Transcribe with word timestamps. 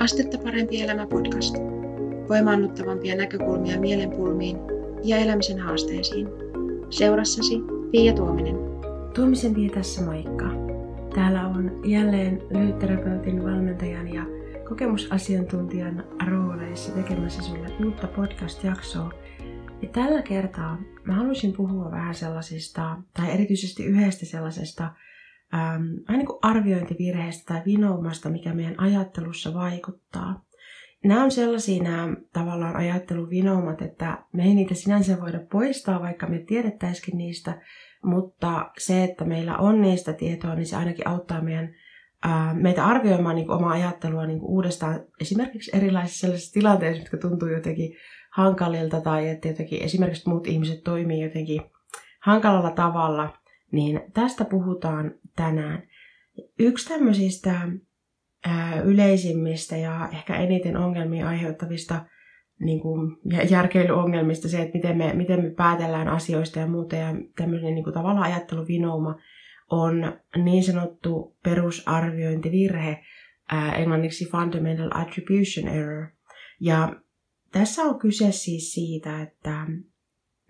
Astetta 0.00 0.38
parempi 0.38 0.82
elämä 0.82 1.06
podcast. 1.06 1.54
Voimaannuttavampia 2.28 3.16
näkökulmia 3.16 3.80
mielenpulmiin 3.80 4.56
ja 5.04 5.16
elämisen 5.16 5.58
haasteisiin. 5.58 6.28
Seurassasi 6.90 7.54
Pia 7.90 8.12
Tuominen. 8.12 8.56
Tuomisen 9.14 9.54
Pia 9.54 9.70
tässä 9.70 10.02
moikka. 10.04 10.44
Täällä 11.14 11.46
on 11.46 11.80
jälleen 11.84 12.42
lyhytterapeutin 12.50 13.44
valmentajan 13.44 14.14
ja 14.14 14.22
kokemusasiantuntijan 14.68 16.04
rooleissa 16.28 16.92
tekemässä 16.92 17.42
sulle 17.42 17.66
uutta 17.84 18.06
podcast-jaksoa. 18.06 19.12
Ja 19.82 19.88
tällä 19.88 20.22
kertaa 20.22 20.78
mä 21.04 21.14
haluaisin 21.14 21.52
puhua 21.52 21.90
vähän 21.90 22.14
sellaisista, 22.14 22.96
tai 23.14 23.30
erityisesti 23.30 23.84
yhdestä 23.84 24.26
sellaisesta 24.26 24.88
ähm, 25.54 25.82
vähän 26.08 26.18
niin 26.18 26.26
kuin 26.26 26.38
arviointivirheestä 26.42 27.54
tai 27.54 27.62
vinoumasta, 27.66 28.30
mikä 28.30 28.54
meidän 28.54 28.80
ajattelussa 28.80 29.54
vaikuttaa. 29.54 30.44
Nämä 31.04 31.24
on 31.24 31.30
sellaisia 31.30 31.82
nämä 31.82 32.08
tavallaan 32.32 32.76
ajatteluvinoumat, 32.76 33.82
että 33.82 34.24
me 34.32 34.44
ei 34.44 34.54
niitä 34.54 34.74
sinänsä 34.74 35.20
voida 35.20 35.40
poistaa, 35.52 36.00
vaikka 36.00 36.26
me 36.26 36.38
tiedettäisikin 36.38 37.18
niistä, 37.18 37.62
mutta 38.02 38.70
se, 38.78 39.04
että 39.04 39.24
meillä 39.24 39.56
on 39.56 39.82
niistä 39.82 40.12
tietoa, 40.12 40.54
niin 40.54 40.66
se 40.66 40.76
ainakin 40.76 41.08
auttaa 41.08 41.40
meidän, 41.40 41.74
ää, 42.22 42.54
meitä 42.54 42.86
arvioimaan 42.86 43.36
niin 43.36 43.46
kuin 43.46 43.56
omaa 43.56 43.72
ajattelua 43.72 44.26
niin 44.26 44.40
kuin 44.40 44.50
uudestaan 44.50 45.00
esimerkiksi 45.20 45.76
erilaisissa 45.76 46.20
sellaisissa 46.20 46.52
tilanteissa, 46.52 47.02
jotka 47.02 47.16
tuntuu 47.16 47.48
jotenkin 47.48 47.96
hankalilta 48.30 49.00
tai 49.00 49.28
että 49.28 49.48
jotenkin 49.48 49.82
esimerkiksi 49.82 50.28
muut 50.28 50.46
ihmiset 50.46 50.84
toimii 50.84 51.22
jotenkin 51.22 51.62
hankalalla 52.20 52.70
tavalla, 52.70 53.38
niin 53.72 54.00
tästä 54.14 54.44
puhutaan 54.44 55.14
tänään. 55.36 55.82
Yksi 56.58 56.88
tämmöisistä 56.88 57.68
yleisimmistä 58.84 59.76
ja 59.76 60.08
ehkä 60.12 60.36
eniten 60.36 60.76
ongelmia 60.76 61.28
aiheuttavista 61.28 62.04
niin 62.60 62.80
kuin, 62.80 63.16
järkeilyongelmista 63.50 64.48
se, 64.48 64.62
että 64.62 64.78
miten 64.78 64.96
me, 64.96 65.12
miten 65.14 65.42
me 65.44 65.50
päätellään 65.50 66.08
asioista 66.08 66.58
ja 66.58 66.66
muuta. 66.66 66.96
Ja 66.96 67.14
tämmöinen 67.36 67.74
niin 67.74 67.84
kuin, 67.84 67.94
tavallaan 67.94 68.32
ajatteluvinouma 68.32 69.14
on 69.70 70.12
niin 70.44 70.64
sanottu 70.64 71.36
perusarviointivirhe, 71.44 73.00
englanniksi 73.76 74.30
fundamental 74.30 74.90
attribution 74.94 75.68
error. 75.68 76.06
Ja 76.60 76.96
tässä 77.52 77.82
on 77.82 77.98
kyse 77.98 78.32
siis 78.32 78.72
siitä, 78.72 79.22
että 79.22 79.66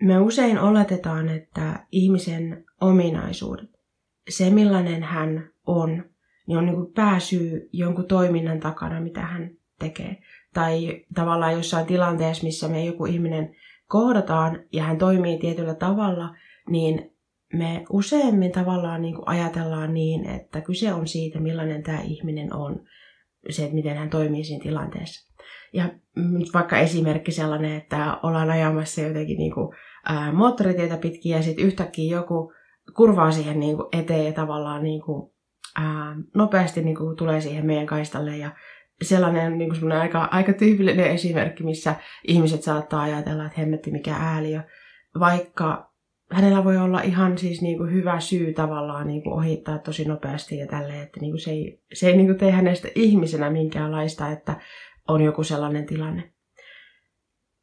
me 0.03 0.19
usein 0.19 0.59
oletetaan, 0.59 1.29
että 1.29 1.87
ihmisen 1.93 2.65
ominaisuudet, 2.81 3.71
se 4.29 4.51
millainen 4.51 5.03
hän 5.03 5.51
on, 5.67 6.05
niin 6.47 6.59
on 6.59 6.67
niin 6.67 6.77
kuin 6.77 6.93
pääsyy 6.93 7.69
jonkun 7.73 8.07
toiminnan 8.07 8.61
takana, 8.61 9.01
mitä 9.01 9.21
hän 9.21 9.51
tekee. 9.79 10.17
Tai 10.55 11.05
tavallaan 11.15 11.53
jossain 11.53 11.87
tilanteessa, 11.87 12.45
missä 12.45 12.69
me 12.69 12.85
joku 12.85 13.07
ihminen 13.07 13.55
kohdataan 13.87 14.65
ja 14.73 14.83
hän 14.83 14.99
toimii 14.99 15.39
tietyllä 15.39 15.75
tavalla, 15.75 16.37
niin 16.71 17.13
me 17.53 17.85
useimmin 17.91 18.53
tavallaan 18.53 19.03
niin 19.03 19.15
kuin 19.15 19.29
ajatellaan 19.29 19.95
niin, 19.95 20.29
että 20.29 20.61
kyse 20.61 20.93
on 20.93 21.07
siitä, 21.07 21.41
millainen 21.41 21.83
tämä 21.83 22.01
ihminen 22.01 22.55
on, 22.55 22.85
se, 23.51 23.63
että 23.63 23.75
miten 23.75 23.97
hän 23.97 24.11
toimii 24.11 24.45
siinä 24.45 24.63
tilanteessa. 24.63 25.35
Ja 25.73 25.93
nyt 26.15 26.55
vaikka 26.55 26.79
esimerkki 26.79 27.33
sellainen, 27.33 27.77
että 27.77 28.19
ollaan 28.23 28.51
ajamassa 28.51 29.01
jotenkin 29.01 29.39
niin 29.39 29.55
kuin, 29.55 29.77
ää, 30.05 30.33
moottoritietä 30.33 30.97
pitkin 30.97 31.33
ja 31.33 31.43
sitten 31.43 31.67
yhtäkkiä 31.67 32.17
joku 32.17 32.53
kurvaa 32.97 33.31
siihen 33.31 33.61
niin 33.61 33.77
kuin 33.77 33.89
eteen 33.93 34.27
ja 34.27 34.33
tavallaan 34.33 34.83
niin 34.83 35.03
kuin, 35.03 35.33
ää, 35.77 36.17
nopeasti 36.35 36.83
niin 36.83 36.97
kuin 36.97 37.17
tulee 37.17 37.41
siihen 37.41 37.67
meidän 37.67 37.87
kaistalle 37.87 38.37
ja 38.37 38.51
sellainen 39.03 39.59
niin 39.59 39.81
kuin 39.81 39.93
aika, 39.93 40.29
aika 40.31 40.53
tyypillinen 40.53 41.11
esimerkki, 41.11 41.65
missä 41.65 41.95
ihmiset 42.29 42.63
saattaa 42.63 43.03
ajatella, 43.03 43.47
että 43.47 43.61
hemmetti 43.61 43.91
mikä 43.91 44.15
ääliö, 44.15 44.63
vaikka 45.19 45.91
hänellä 46.33 46.65
voi 46.65 46.77
olla 46.77 47.01
ihan 47.01 47.39
siis 47.39 47.63
niin 47.63 47.79
kuin 47.79 47.93
hyvä 47.93 48.21
syy 48.21 48.53
tavallaan 48.53 49.07
niin 49.07 49.23
kuin 49.23 49.33
ohittaa 49.33 49.79
tosi 49.79 50.05
nopeasti 50.05 50.59
ja 50.59 50.67
tälleen, 50.67 51.03
että 51.03 51.21
niin 51.21 51.33
kuin 51.33 51.41
se 51.41 51.51
ei, 51.51 51.83
se 51.93 52.09
ei 52.09 52.17
niin 52.17 52.27
kuin 52.27 52.39
tee 52.39 52.51
hänestä 52.51 52.89
ihmisenä 52.95 53.51
minkäänlaista, 53.51 54.29
että 54.29 54.61
on 55.09 55.21
joku 55.21 55.45
sellainen 55.45 55.87
tilanne. 55.87 56.33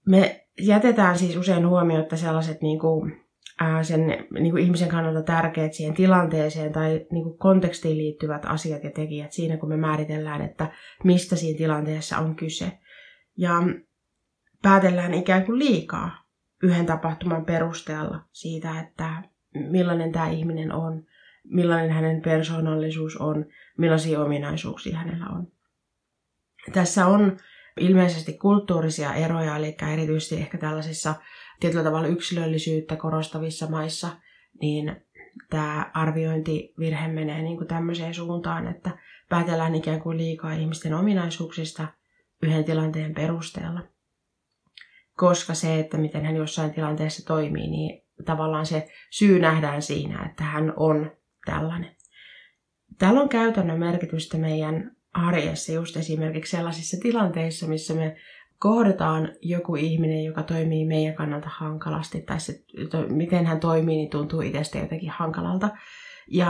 Me 0.07 0.47
jätetään 0.61 1.17
siis 1.17 1.38
usein 1.38 1.67
huomiota 1.67 2.17
sellaiset 2.17 2.61
niin 2.61 2.79
kuin, 2.79 3.26
ää, 3.59 3.83
sen 3.83 4.27
niin 4.39 4.51
kuin 4.51 4.63
ihmisen 4.63 4.89
kannalta 4.89 5.23
tärkeät 5.23 5.73
siihen 5.73 5.95
tilanteeseen 5.95 6.73
tai 6.73 7.05
niin 7.11 7.23
kuin 7.23 7.37
kontekstiin 7.37 7.97
liittyvät 7.97 8.45
asiat 8.45 8.83
ja 8.83 8.91
tekijät 8.91 9.31
siinä, 9.31 9.57
kun 9.57 9.69
me 9.69 9.77
määritellään, 9.77 10.41
että 10.41 10.71
mistä 11.03 11.35
siinä 11.35 11.57
tilanteessa 11.57 12.17
on 12.17 12.35
kyse. 12.35 12.71
Ja 13.37 13.53
päätellään 14.61 15.13
ikään 15.13 15.45
kuin 15.45 15.59
liikaa 15.59 16.27
yhden 16.63 16.85
tapahtuman 16.85 17.45
perusteella 17.45 18.19
siitä, 18.31 18.79
että 18.79 19.23
millainen 19.53 20.11
tämä 20.11 20.29
ihminen 20.29 20.71
on, 20.71 21.03
millainen 21.43 21.91
hänen 21.91 22.21
persoonallisuus 22.21 23.17
on, 23.17 23.45
millaisia 23.77 24.21
ominaisuuksia 24.21 24.97
hänellä 24.97 25.25
on. 25.25 25.47
Tässä 26.73 27.07
on 27.07 27.37
ilmeisesti 27.79 28.33
kulttuurisia 28.33 29.13
eroja, 29.13 29.55
eli 29.57 29.77
erityisesti 29.93 30.35
ehkä 30.35 30.57
tällaisissa 30.57 31.15
tietyllä 31.59 31.84
tavalla 31.84 32.07
yksilöllisyyttä 32.07 32.95
korostavissa 32.95 33.68
maissa, 33.68 34.09
niin 34.62 34.95
tämä 35.50 35.91
arviointivirhe 35.94 37.07
menee 37.07 37.41
niin 37.41 37.57
kuin 37.57 37.68
tämmöiseen 37.68 38.13
suuntaan, 38.13 38.68
että 38.68 38.91
päätellään 39.29 39.75
ikään 39.75 40.01
kuin 40.01 40.18
liikaa 40.18 40.53
ihmisten 40.53 40.94
ominaisuuksista 40.94 41.88
yhden 42.44 42.63
tilanteen 42.63 43.13
perusteella. 43.13 43.81
Koska 45.16 45.53
se, 45.53 45.79
että 45.79 45.97
miten 45.97 46.25
hän 46.25 46.35
jossain 46.35 46.73
tilanteessa 46.73 47.25
toimii, 47.25 47.68
niin 47.68 48.03
tavallaan 48.25 48.66
se 48.66 48.88
syy 49.09 49.39
nähdään 49.39 49.81
siinä, 49.81 50.25
että 50.25 50.44
hän 50.44 50.74
on 50.75 51.12
tällainen. 51.45 51.95
Tällä 52.97 53.22
on 53.22 53.29
käytännön 53.29 53.79
merkitystä 53.79 54.38
meidän 54.38 54.95
arjessa 55.13 55.72
just 55.72 55.97
esimerkiksi 55.97 56.57
sellaisissa 56.57 56.97
tilanteissa, 57.01 57.68
missä 57.68 57.94
me 57.94 58.16
kohdataan 58.59 59.29
joku 59.41 59.75
ihminen, 59.75 60.23
joka 60.23 60.44
toimii 60.44 60.85
meidän 60.85 61.16
kannalta 61.16 61.50
hankalasti, 61.51 62.22
tai 62.22 62.40
se, 62.40 62.63
to, 62.91 63.06
miten 63.09 63.45
hän 63.45 63.59
toimii, 63.59 63.95
niin 63.95 64.09
tuntuu 64.09 64.41
itsestä 64.41 64.78
jotenkin 64.78 65.09
hankalalta. 65.09 65.69
Ja 66.28 66.47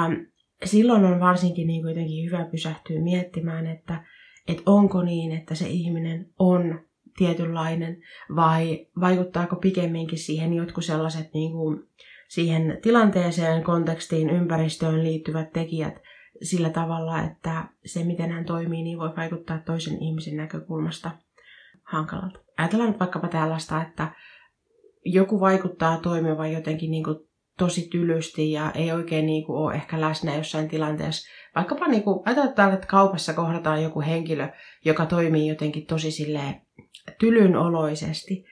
silloin 0.66 1.06
on 1.06 1.20
varsinkin 1.20 1.68
niin 1.68 1.82
kuin 1.82 1.90
jotenkin 1.90 2.26
hyvä 2.26 2.46
pysähtyä 2.52 3.02
miettimään, 3.02 3.68
että, 3.68 4.04
että 4.48 4.64
onko 4.66 5.02
niin, 5.02 5.32
että 5.32 5.56
se 5.56 5.68
ihminen 5.68 6.30
on 6.40 6.80
tietynlainen, 7.18 7.98
vai 8.36 8.88
vaikuttaako 9.00 9.56
pikemminkin 9.56 10.20
siihen 10.20 10.54
jotkut 10.54 10.86
sellaiset 10.86 11.34
niin 11.34 11.52
kuin 11.52 11.84
siihen 12.28 12.80
tilanteeseen, 12.82 13.64
kontekstiin, 13.64 14.30
ympäristöön 14.30 15.04
liittyvät 15.04 15.54
tekijät, 15.54 16.02
sillä 16.42 16.70
tavalla, 16.70 17.24
että 17.24 17.68
se 17.86 18.04
miten 18.04 18.32
hän 18.32 18.46
toimii, 18.46 18.84
niin 18.84 19.00
voi 19.00 19.16
vaikuttaa 19.18 19.60
toisen 19.66 20.04
ihmisen 20.04 20.38
näkökulmasta 20.38 21.12
hankalalta. 21.88 22.40
Ajatellaan 22.58 22.90
nyt 22.90 23.00
vaikkapa 23.00 23.28
tällaista, 23.28 23.82
että 23.82 24.08
joku 25.06 25.40
vaikuttaa 25.40 25.98
toimivan 25.98 26.52
jotenkin 26.52 26.92
niin 26.92 27.04
kuin 27.04 27.18
tosi 27.58 27.88
tylysti 27.92 28.52
ja 28.52 28.72
ei 28.72 28.92
oikein 28.92 29.26
niin 29.26 29.46
kuin 29.46 29.58
ole 29.58 29.74
ehkä 29.76 30.02
läsnä 30.02 30.36
jossain 30.36 30.70
tilanteessa. 30.70 31.30
Vaikkapa 31.56 31.88
niin 31.88 32.04
kuin, 32.04 32.20
ajatellaan, 32.26 32.74
että 32.74 32.88
kaupassa 32.88 33.34
kohdataan 33.34 33.84
joku 33.84 34.02
henkilö, 34.02 34.48
joka 34.86 35.06
toimii 35.06 35.48
jotenkin 35.48 35.86
tosi 35.86 36.12
silleen 36.12 36.62
tylynoloisesti. 37.20 38.46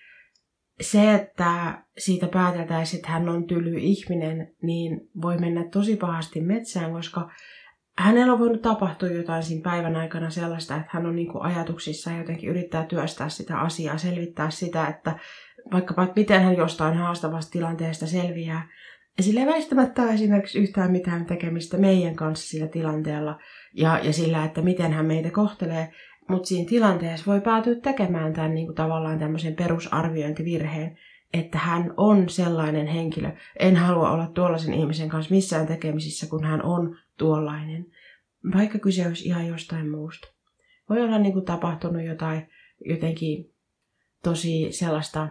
Se, 0.81 1.13
että 1.13 1.81
siitä 1.97 2.27
päätetään, 2.27 2.85
että 2.95 3.09
hän 3.09 3.29
on 3.29 3.47
tyly 3.47 3.77
ihminen, 3.77 4.55
niin 4.61 5.09
voi 5.21 5.37
mennä 5.37 5.69
tosi 5.71 5.95
pahasti 5.95 6.41
metsään, 6.41 6.91
koska 6.91 7.29
hänellä 7.97 8.33
on 8.33 8.39
voinut 8.39 8.61
tapahtua 8.61 9.09
jotain 9.09 9.43
siinä 9.43 9.63
päivän 9.63 9.95
aikana 9.95 10.29
sellaista, 10.29 10.75
että 10.75 10.89
hän 10.91 11.05
on 11.05 11.15
niin 11.15 11.29
ajatuksissa 11.39 12.11
ja 12.11 12.17
jotenkin 12.17 12.49
yrittää 12.49 12.85
työstää 12.85 13.29
sitä 13.29 13.59
asiaa, 13.59 13.97
selvittää 13.97 14.49
sitä, 14.49 14.87
että 14.87 15.19
vaikkapa, 15.71 16.03
että 16.03 16.19
miten 16.19 16.43
hän 16.43 16.57
jostain 16.57 16.97
haastavasta 16.97 17.51
tilanteesta 17.51 18.07
selviää. 18.07 18.67
Ja 19.17 19.23
sillä 19.23 19.39
ei 19.39 19.47
väistämättä 19.47 20.01
ole 20.01 20.13
esimerkiksi 20.13 20.59
yhtään 20.59 20.91
mitään 20.91 21.25
tekemistä 21.25 21.77
meidän 21.77 22.15
kanssa 22.15 22.49
sillä 22.49 22.67
tilanteella 22.67 23.39
ja, 23.73 23.99
ja 24.03 24.13
sillä, 24.13 24.45
että 24.45 24.61
miten 24.61 24.93
hän 24.93 25.05
meitä 25.05 25.31
kohtelee. 25.31 25.91
Mutta 26.29 26.47
siinä 26.47 26.69
tilanteessa 26.69 27.31
voi 27.31 27.41
päätyä 27.41 27.75
tekemään 27.75 28.33
tämän 28.33 28.53
niin 28.53 28.65
kuin 28.65 28.75
tavallaan 28.75 29.19
tämmöisen 29.19 29.55
perusarviointivirheen, 29.55 30.97
että 31.33 31.57
hän 31.57 31.93
on 31.97 32.29
sellainen 32.29 32.87
henkilö. 32.87 33.31
En 33.59 33.75
halua 33.75 34.11
olla 34.11 34.27
tuollaisen 34.27 34.73
ihmisen 34.73 35.09
kanssa 35.09 35.35
missään 35.35 35.67
tekemisissä, 35.67 36.27
kun 36.27 36.43
hän 36.43 36.63
on 36.63 36.97
tuollainen. 37.17 37.85
Vaikka 38.55 38.79
kyse 38.79 39.07
olisi 39.07 39.27
ihan 39.27 39.47
jostain 39.47 39.89
muusta. 39.89 40.27
Voi 40.89 41.01
olla 41.01 41.17
niin 41.17 41.33
kuin 41.33 41.45
tapahtunut 41.45 42.05
jotain 42.05 42.49
jotenkin 42.85 43.53
tosi 44.23 44.71
sellaista 44.71 45.27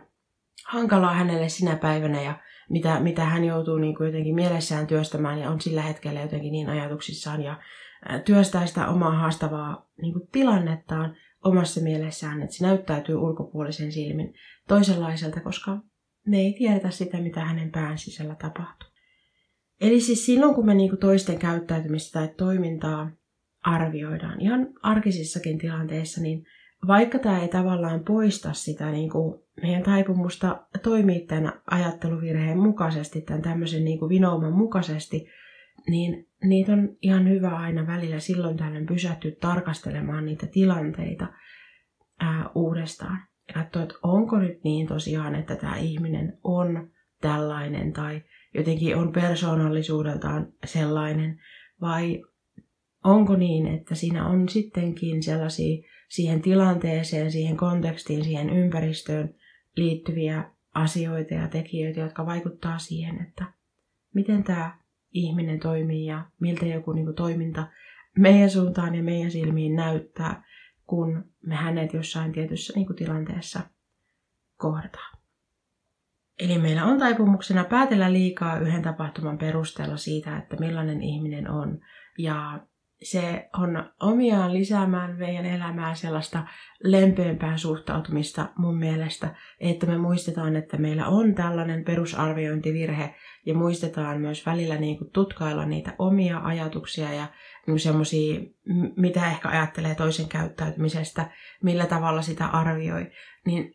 hankalaa 0.66 1.14
hänelle 1.14 1.48
sinä 1.48 1.76
päivänä 1.76 2.22
ja 2.22 2.38
mitä, 2.70 3.00
mitä 3.00 3.24
hän 3.24 3.44
joutuu 3.44 3.78
niin 3.78 3.94
kuin 3.94 4.06
jotenkin 4.06 4.34
mielessään 4.34 4.86
työstämään 4.86 5.38
ja 5.38 5.50
on 5.50 5.60
sillä 5.60 5.82
hetkellä 5.82 6.20
jotenkin 6.20 6.52
niin 6.52 6.68
ajatuksissaan 6.68 7.42
ja 7.42 7.60
työstää 8.24 8.66
sitä 8.66 8.88
omaa 8.88 9.18
haastavaa 9.18 9.86
niin 10.02 10.12
kuin 10.12 10.28
tilannettaan 10.32 11.16
omassa 11.44 11.80
mielessään, 11.80 12.42
että 12.42 12.56
se 12.56 12.66
näyttäytyy 12.66 13.14
ulkopuolisen 13.14 13.92
silmin 13.92 14.34
toisenlaiselta, 14.68 15.40
koska 15.40 15.78
me 16.26 16.38
ei 16.38 16.54
tiedetä 16.58 16.90
sitä, 16.90 17.20
mitä 17.20 17.44
hänen 17.44 17.70
pään 17.70 17.98
sisällä 17.98 18.34
tapahtuu. 18.34 18.88
Eli 19.80 20.00
siis 20.00 20.26
silloin, 20.26 20.54
kun 20.54 20.66
me 20.66 20.74
niinku 20.74 20.96
toisten 20.96 21.38
käyttäytymistä 21.38 22.18
tai 22.18 22.28
toimintaa 22.36 23.10
arvioidaan 23.62 24.40
ihan 24.40 24.68
arkisissakin 24.82 25.58
tilanteissa, 25.58 26.20
niin 26.20 26.46
vaikka 26.86 27.18
tämä 27.18 27.40
ei 27.40 27.48
tavallaan 27.48 28.04
poista 28.04 28.52
sitä 28.52 28.90
niin 28.90 29.10
kuin 29.10 29.40
meidän 29.62 29.82
taipumusta 29.82 30.66
toimia 30.82 31.26
tämän 31.26 31.52
ajatteluvirheen 31.70 32.58
mukaisesti, 32.58 33.20
tämän 33.20 33.42
tämmöisen 33.42 33.84
niin 33.84 33.98
kuin 33.98 34.08
vinouman 34.08 34.52
mukaisesti, 34.52 35.26
niin 35.88 36.28
niitä 36.44 36.72
on 36.72 36.96
ihan 37.02 37.28
hyvä 37.28 37.56
aina 37.56 37.86
välillä 37.86 38.18
silloin 38.18 38.56
tällöin 38.56 38.86
pysähtyä 38.86 39.32
tarkastelemaan 39.40 40.24
niitä 40.24 40.46
tilanteita 40.46 41.26
ää, 42.20 42.50
uudestaan. 42.54 43.18
Ja 43.48 43.54
katsoa, 43.54 43.82
että 43.82 43.94
onko 44.02 44.38
nyt 44.38 44.64
niin 44.64 44.86
tosiaan, 44.86 45.34
että 45.34 45.56
tämä 45.56 45.76
ihminen 45.76 46.38
on 46.44 46.90
tällainen 47.20 47.92
tai 47.92 48.22
jotenkin 48.54 48.96
on 48.96 49.12
persoonallisuudeltaan 49.12 50.52
sellainen, 50.64 51.40
vai 51.80 52.22
onko 53.04 53.36
niin, 53.36 53.66
että 53.66 53.94
siinä 53.94 54.26
on 54.26 54.48
sittenkin 54.48 55.22
sellaisia 55.22 55.82
siihen 56.08 56.42
tilanteeseen, 56.42 57.32
siihen 57.32 57.56
kontekstiin, 57.56 58.24
siihen 58.24 58.50
ympäristöön 58.50 59.34
liittyviä 59.76 60.50
asioita 60.74 61.34
ja 61.34 61.48
tekijöitä, 61.48 62.00
jotka 62.00 62.26
vaikuttaa 62.26 62.78
siihen, 62.78 63.26
että 63.28 63.44
miten 64.14 64.44
tämä 64.44 64.78
ihminen 65.14 65.60
toimii 65.60 66.06
ja 66.06 66.26
miltä 66.40 66.66
joku 66.66 66.92
niin 66.92 67.04
kuin, 67.04 67.16
toiminta 67.16 67.66
meidän 68.18 68.50
suuntaan 68.50 68.94
ja 68.94 69.02
meidän 69.02 69.30
silmiin 69.30 69.76
näyttää, 69.76 70.44
kun 70.86 71.24
me 71.46 71.54
hänet 71.54 71.92
jossain 71.92 72.32
tietyssä 72.32 72.72
niin 72.76 72.86
kuin, 72.86 72.96
tilanteessa 72.96 73.60
kohdataan. 74.56 75.18
Eli 76.38 76.58
meillä 76.58 76.84
on 76.84 76.98
taipumuksena 76.98 77.64
päätellä 77.64 78.12
liikaa 78.12 78.58
yhden 78.58 78.82
tapahtuman 78.82 79.38
perusteella 79.38 79.96
siitä, 79.96 80.36
että 80.38 80.56
millainen 80.56 81.02
ihminen 81.02 81.50
on. 81.50 81.80
Ja 82.18 82.66
se 83.02 83.48
on 83.58 83.90
omiaan 84.00 84.52
lisäämään 84.52 85.16
meidän 85.16 85.46
elämää 85.46 85.94
sellaista 85.94 86.46
lempeämpää 86.82 87.56
suhtautumista 87.56 88.48
mun 88.56 88.78
mielestä, 88.78 89.34
että 89.60 89.86
me 89.86 89.98
muistetaan, 89.98 90.56
että 90.56 90.76
meillä 90.76 91.06
on 91.06 91.34
tällainen 91.34 91.84
perusarviointivirhe 91.84 93.14
ja 93.46 93.54
muistetaan 93.54 94.20
myös 94.20 94.46
välillä 94.46 94.76
niin 94.76 94.98
kuin 94.98 95.10
tutkailla 95.10 95.66
niitä 95.66 95.94
omia 95.98 96.38
ajatuksia 96.38 97.14
ja 97.14 97.26
niin 97.66 97.80
semmoisia, 97.80 98.40
mitä 98.96 99.26
ehkä 99.26 99.48
ajattelee 99.48 99.94
toisen 99.94 100.28
käyttäytymisestä, 100.28 101.30
millä 101.62 101.86
tavalla 101.86 102.22
sitä 102.22 102.46
arvioi, 102.46 103.10
niin 103.46 103.74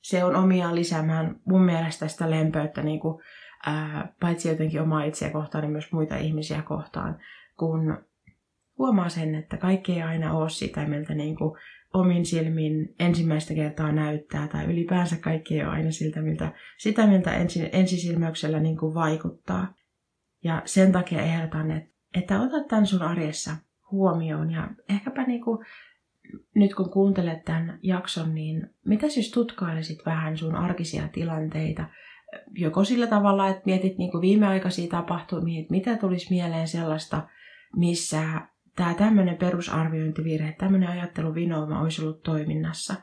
se 0.00 0.24
on 0.24 0.36
omiaan 0.36 0.74
lisäämään 0.74 1.40
mun 1.44 1.62
mielestä 1.62 2.08
sitä 2.08 2.30
lempeyttä 2.30 2.82
niin 2.82 3.00
kuin, 3.00 3.22
ää, 3.66 4.12
paitsi 4.20 4.48
jotenkin 4.48 4.82
omaa 4.82 5.04
itseä 5.04 5.30
kohtaan, 5.30 5.62
niin 5.62 5.72
myös 5.72 5.92
muita 5.92 6.16
ihmisiä 6.16 6.62
kohtaan, 6.62 7.18
kun 7.58 8.07
huomaa 8.78 9.08
sen, 9.08 9.34
että 9.34 9.56
kaikki 9.56 9.92
ei 9.92 10.02
aina 10.02 10.32
ole 10.34 10.50
sitä, 10.50 10.86
miltä 10.86 11.14
niin 11.14 11.36
kuin 11.36 11.58
omin 11.94 12.26
silmin 12.26 12.94
ensimmäistä 12.98 13.54
kertaa 13.54 13.92
näyttää, 13.92 14.48
tai 14.48 14.64
ylipäänsä 14.64 15.16
kaikki 15.16 15.54
ei 15.54 15.64
ole 15.64 15.70
aina 15.70 15.90
siltä, 15.90 16.22
miltä, 16.22 16.52
sitä, 16.78 17.06
miltä 17.06 17.34
ensi, 17.34 17.68
ensisilmäyksellä 17.72 18.60
niin 18.60 18.76
kuin 18.76 18.94
vaikuttaa. 18.94 19.74
Ja 20.44 20.62
sen 20.64 20.92
takia 20.92 21.22
ehdotan, 21.22 21.70
että, 21.70 21.90
että 22.14 22.40
otat 22.40 22.68
tämän 22.68 22.86
sun 22.86 23.02
arjessa 23.02 23.50
huomioon, 23.90 24.50
ja 24.50 24.70
ehkäpä 24.88 25.22
niin 25.22 25.44
kuin, 25.44 25.66
nyt 26.54 26.74
kun 26.74 26.90
kuuntelet 26.90 27.44
tämän 27.44 27.78
jakson, 27.82 28.34
niin 28.34 28.70
mitä 28.86 29.08
siis 29.08 29.30
tutkailisit 29.30 29.98
vähän 30.06 30.36
sun 30.36 30.54
arkisia 30.54 31.08
tilanteita, 31.08 31.84
joko 32.50 32.84
sillä 32.84 33.06
tavalla, 33.06 33.48
että 33.48 33.62
mietit 33.66 33.98
niin 33.98 34.10
kuin 34.10 34.20
viimeaikaisia 34.20 34.90
tapahtumia, 34.90 35.60
että 35.60 35.70
mitä 35.70 35.96
tulisi 35.96 36.30
mieleen 36.30 36.68
sellaista, 36.68 37.28
missä 37.76 38.22
tämä 38.78 38.94
tämmöinen 38.94 39.36
perusarviointivirhe, 39.36 40.52
tämmöinen 40.52 40.88
ajatteluvinouma 40.88 41.80
olisi 41.80 42.02
ollut 42.02 42.22
toiminnassa. 42.22 42.94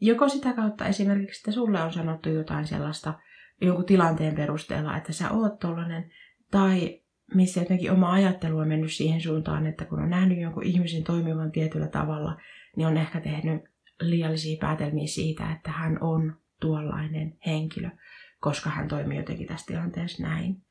Joko 0.00 0.28
sitä 0.28 0.52
kautta 0.52 0.86
esimerkiksi, 0.86 1.40
että 1.40 1.52
sulle 1.52 1.82
on 1.82 1.92
sanottu 1.92 2.28
jotain 2.28 2.66
sellaista 2.66 3.14
jonkun 3.60 3.84
tilanteen 3.84 4.34
perusteella, 4.34 4.96
että 4.96 5.12
sä 5.12 5.30
oot 5.30 5.58
tollanen, 5.58 6.10
tai 6.50 7.00
missä 7.34 7.60
jotenkin 7.60 7.92
oma 7.92 8.12
ajattelu 8.12 8.58
on 8.58 8.68
mennyt 8.68 8.92
siihen 8.92 9.20
suuntaan, 9.20 9.66
että 9.66 9.84
kun 9.84 10.02
on 10.02 10.10
nähnyt 10.10 10.40
jonkun 10.40 10.62
ihmisen 10.62 11.04
toimivan 11.04 11.52
tietyllä 11.52 11.88
tavalla, 11.88 12.36
niin 12.76 12.86
on 12.88 12.96
ehkä 12.96 13.20
tehnyt 13.20 13.62
liiallisia 14.00 14.58
päätelmiä 14.60 15.06
siitä, 15.06 15.52
että 15.52 15.70
hän 15.70 16.02
on 16.02 16.36
tuollainen 16.60 17.38
henkilö, 17.46 17.90
koska 18.40 18.70
hän 18.70 18.88
toimii 18.88 19.18
jotenkin 19.18 19.46
tässä 19.46 19.66
tilanteessa 19.66 20.22
näin. 20.22 20.62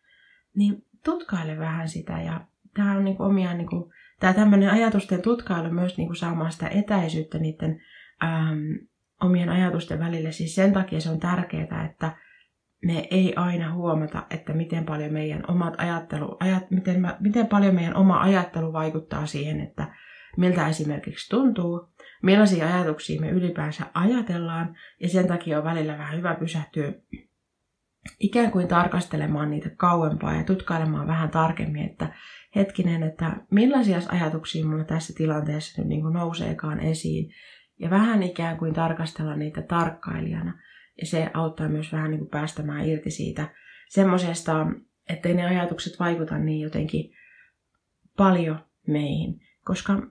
Niin 0.55 0.85
tutkaile 1.03 1.57
vähän 1.57 1.89
sitä 1.89 2.21
ja 2.21 2.45
tämä 2.73 2.97
on 2.97 3.05
niin 3.05 3.21
omiaan 3.21 3.57
niin 3.57 3.69
kuin 3.69 3.93
tämä 4.19 4.33
tämmöinen 4.33 4.69
ajatusten 4.69 5.21
tutkailu 5.21 5.69
myös 5.69 5.97
niin 5.97 6.07
kuin 6.07 6.15
saamaan 6.15 6.51
sitä 6.51 6.67
etäisyyttä 6.67 7.39
niiden 7.39 7.81
äm, 8.23 8.87
omien 9.21 9.49
ajatusten 9.49 9.99
välille. 9.99 10.31
Siis 10.31 10.55
sen 10.55 10.73
takia 10.73 11.01
se 11.01 11.09
on 11.09 11.19
tärkeää, 11.19 11.89
että 11.91 12.17
me 12.85 13.07
ei 13.11 13.33
aina 13.35 13.73
huomata, 13.73 14.23
että 14.29 14.53
miten 14.53 14.85
paljon 14.85 15.13
meidän 15.13 15.43
omat 15.47 15.73
ajattelu, 15.77 16.37
ajat, 16.39 16.71
miten, 16.71 17.07
miten 17.19 17.47
paljon 17.47 17.75
meidän 17.75 17.95
oma 17.95 18.19
ajattelu 18.21 18.73
vaikuttaa 18.73 19.25
siihen, 19.25 19.59
että 19.59 19.95
miltä 20.37 20.67
esimerkiksi 20.67 21.29
tuntuu, 21.29 21.89
millaisia 22.23 22.65
ajatuksia 22.75 23.21
me 23.21 23.29
ylipäänsä 23.29 23.85
ajatellaan, 23.93 24.75
ja 24.99 25.09
sen 25.09 25.27
takia 25.27 25.57
on 25.57 25.63
välillä 25.63 25.97
vähän 25.97 26.17
hyvä 26.17 26.35
pysähtyä 26.35 26.93
ikään 28.19 28.51
kuin 28.51 28.67
tarkastelemaan 28.67 29.51
niitä 29.51 29.69
kauempaa 29.77 30.33
ja 30.33 30.43
tutkailemaan 30.43 31.07
vähän 31.07 31.29
tarkemmin, 31.29 31.85
että 31.85 32.13
hetkinen, 32.55 33.03
että 33.03 33.37
millaisia 33.51 33.99
ajatuksia 34.07 34.65
mulla 34.65 34.83
tässä 34.83 35.13
tilanteessa 35.17 35.81
nyt 35.81 35.89
niin 35.89 36.13
nouseekaan 36.13 36.79
esiin. 36.79 37.33
Ja 37.79 37.89
vähän 37.89 38.23
ikään 38.23 38.57
kuin 38.57 38.73
tarkastella 38.73 39.35
niitä 39.35 39.61
tarkkailijana. 39.61 40.61
Ja 41.01 41.05
se 41.05 41.31
auttaa 41.33 41.69
myös 41.69 41.91
vähän 41.91 42.11
niin 42.11 42.19
kuin 42.19 42.29
päästämään 42.29 42.85
irti 42.85 43.11
siitä 43.11 43.49
semmoisesta, 43.89 44.67
ettei 45.09 45.33
ne 45.33 45.45
ajatukset 45.45 45.99
vaikuta 45.99 46.37
niin 46.37 46.61
jotenkin 46.61 47.13
paljon 48.17 48.59
meihin. 48.87 49.41
Koska 49.65 50.01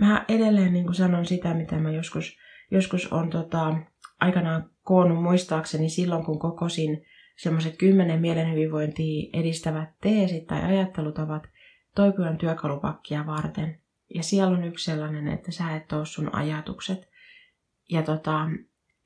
mä 0.00 0.24
edelleen 0.28 0.72
niin 0.72 0.84
kuin 0.84 0.94
sanon 0.94 1.26
sitä, 1.26 1.54
mitä 1.54 1.78
mä 1.78 1.90
joskus, 1.90 2.38
joskus 2.70 3.12
on 3.12 3.30
tota, 3.30 3.76
aikanaan 4.20 4.70
koonnut 4.82 5.22
muistaakseni 5.22 5.88
silloin, 5.88 6.24
kun 6.24 6.38
kokosin 6.38 7.04
semmoiset 7.36 7.76
kymmenen 7.76 8.20
mielen 8.20 8.50
hyvinvointia 8.50 9.30
edistävät 9.32 9.88
teesit 10.00 10.46
tai 10.46 10.62
ajattelutavat 10.62 11.42
toipujan 11.94 12.38
työkalupakkia 12.38 13.26
varten. 13.26 13.78
Ja 14.14 14.22
siellä 14.22 14.56
on 14.56 14.64
yksi 14.64 14.84
sellainen, 14.84 15.28
että 15.28 15.52
sä 15.52 15.76
et 15.76 15.92
ole 15.92 16.06
sun 16.06 16.34
ajatukset. 16.34 17.08
Ja 17.90 18.02
tota, 18.02 18.48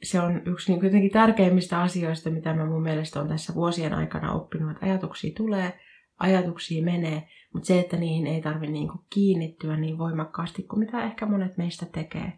se 0.02 0.20
on 0.20 0.42
yksi 0.46 0.72
niin 0.72 0.80
kuitenkin 0.80 1.10
tärkeimmistä 1.10 1.80
asioista, 1.80 2.30
mitä 2.30 2.54
mä 2.54 2.66
mun 2.66 2.82
mielestä 2.82 3.20
on 3.20 3.28
tässä 3.28 3.54
vuosien 3.54 3.94
aikana 3.94 4.32
oppinut, 4.32 4.70
että 4.70 4.86
ajatuksia 4.86 5.34
tulee, 5.36 5.80
ajatuksia 6.18 6.84
menee, 6.84 7.28
mutta 7.54 7.66
se, 7.66 7.80
että 7.80 7.96
niihin 7.96 8.26
ei 8.26 8.42
tarvitse 8.42 8.72
niin 8.72 8.88
kiinnittyä 9.10 9.76
niin 9.76 9.98
voimakkaasti 9.98 10.62
kuin 10.62 10.80
mitä 10.80 11.04
ehkä 11.04 11.26
monet 11.26 11.56
meistä 11.56 11.86
tekee. 11.86 12.32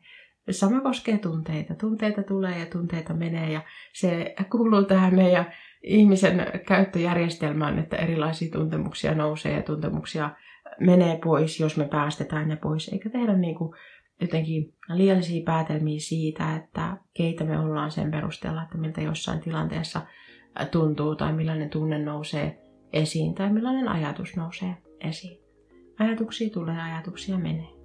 Sama 0.50 0.80
koskee 0.80 1.18
tunteita. 1.18 1.74
Tunteita 1.74 2.22
tulee 2.22 2.58
ja 2.58 2.66
tunteita 2.66 3.14
menee 3.14 3.52
ja 3.52 3.60
se 3.92 4.34
kuuluu 4.50 4.84
tähän 4.84 5.14
meidän 5.14 5.52
ihmisen 5.82 6.46
käyttöjärjestelmään, 6.66 7.78
että 7.78 7.96
erilaisia 7.96 8.50
tuntemuksia 8.52 9.14
nousee 9.14 9.56
ja 9.56 9.62
tuntemuksia 9.62 10.30
menee 10.80 11.18
pois, 11.24 11.60
jos 11.60 11.76
me 11.76 11.84
päästetään 11.84 12.48
ne 12.48 12.56
pois, 12.56 12.88
eikä 12.88 13.10
tehdä 13.10 13.32
niin 13.32 13.54
kuin 13.54 13.74
jotenkin 14.20 14.74
liiallisia 14.94 15.42
päätelmiä 15.44 16.00
siitä, 16.00 16.56
että 16.56 16.96
keitä 17.14 17.44
me 17.44 17.58
ollaan 17.58 17.90
sen 17.90 18.10
perusteella, 18.10 18.62
että 18.62 18.78
miltä 18.78 19.00
jossain 19.00 19.40
tilanteessa 19.40 20.00
tuntuu 20.70 21.16
tai 21.16 21.32
millainen 21.32 21.70
tunne 21.70 21.98
nousee 21.98 22.58
esiin 22.92 23.34
tai 23.34 23.52
millainen 23.52 23.88
ajatus 23.88 24.36
nousee 24.36 24.76
esiin. 25.00 25.38
Ajatuksia 25.98 26.50
tulee, 26.50 26.82
ajatuksia 26.82 27.38
menee. 27.38 27.77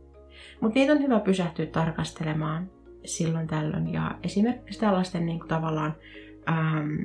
Mutta 0.61 0.79
niitä 0.79 0.93
on 0.93 1.01
hyvä 1.01 1.19
pysähtyä 1.19 1.65
tarkastelemaan 1.65 2.69
silloin 3.05 3.47
tällöin 3.47 3.93
ja 3.93 4.11
esimerkiksi 4.23 4.79
tällaisten 4.79 5.25
niin 5.25 5.39
kuin 5.39 5.49
tavallaan 5.49 5.95
ähm, 6.49 6.95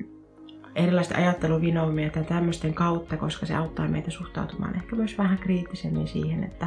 erilaisten 0.74 1.16
ajatteluvinoumia 1.16 2.10
tai 2.10 2.24
tämmöisten 2.24 2.74
kautta, 2.74 3.16
koska 3.16 3.46
se 3.46 3.54
auttaa 3.54 3.88
meitä 3.88 4.10
suhtautumaan 4.10 4.76
ehkä 4.76 4.96
myös 4.96 5.18
vähän 5.18 5.38
kriittisemmin 5.38 6.08
siihen, 6.08 6.44
että, 6.44 6.66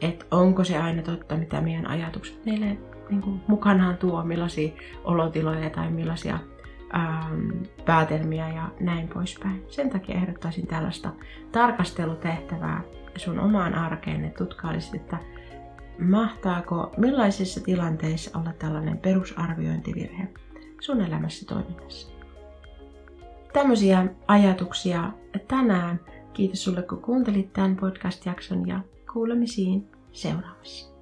että 0.00 0.24
onko 0.30 0.64
se 0.64 0.78
aina 0.78 1.02
totta, 1.02 1.36
mitä 1.36 1.60
meidän 1.60 1.86
ajatukset 1.86 2.44
meille 2.44 2.78
niin 3.10 3.22
kuin, 3.22 3.40
mukanaan 3.46 3.96
tuo, 3.96 4.24
millaisia 4.24 4.72
olotiloja 5.04 5.70
tai 5.70 5.90
millaisia 5.90 6.38
ähm, 6.94 7.50
päätelmiä 7.84 8.48
ja 8.48 8.68
näin 8.80 9.08
poispäin. 9.08 9.64
Sen 9.68 9.90
takia 9.90 10.14
ehdottaisin 10.14 10.66
tällaista 10.66 11.12
tarkastelutehtävää 11.52 12.82
sun 13.16 13.40
omaan 13.40 13.74
arkeen, 13.74 14.24
että 14.24 14.44
tutkailisit, 14.44 14.94
että 14.94 15.18
mahtaako 15.98 16.92
millaisissa 16.96 17.60
tilanteissa 17.60 18.38
olla 18.38 18.52
tällainen 18.52 18.98
perusarviointivirhe 18.98 20.28
sun 20.80 21.00
elämässä 21.00 21.46
toiminnassa. 21.46 22.08
Tämmöisiä 23.52 24.06
ajatuksia 24.26 25.12
tänään. 25.48 26.00
Kiitos 26.32 26.64
sulle 26.64 26.82
kun 26.82 27.02
kuuntelit 27.02 27.52
tämän 27.52 27.76
podcast-jakson 27.76 28.68
ja 28.68 28.80
kuulemisiin 29.12 29.88
seuraavassa. 30.12 30.97